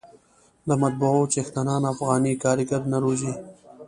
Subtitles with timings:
[0.67, 3.33] د مطبعو څښتنان افغاني کارګر نه روزي.